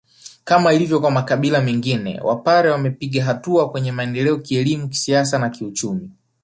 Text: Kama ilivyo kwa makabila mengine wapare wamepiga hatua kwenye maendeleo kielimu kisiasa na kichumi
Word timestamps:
Kama 0.43 0.73
ilivyo 0.73 0.99
kwa 0.99 1.11
makabila 1.11 1.61
mengine 1.61 2.19
wapare 2.21 2.69
wamepiga 2.69 3.25
hatua 3.25 3.69
kwenye 3.69 3.91
maendeleo 3.91 4.37
kielimu 4.37 4.89
kisiasa 4.89 5.39
na 5.39 5.49
kichumi 5.49 6.09